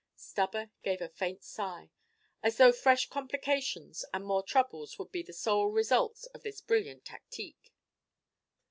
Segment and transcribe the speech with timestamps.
[0.15, 1.91] Stubber gave a faint sigh,
[2.41, 7.05] as though fresh complications and more troubles would be the sole results of this brilliant
[7.05, 7.71] tactique.